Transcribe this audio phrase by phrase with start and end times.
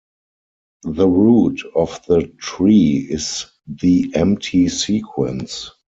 [0.81, 5.69] The root of the tree is the empty sequence.